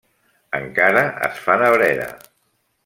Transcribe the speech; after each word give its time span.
Encara 0.59 1.03
es 1.29 1.45
fan 1.45 1.67
a 1.67 1.71
Breda. 1.77 2.13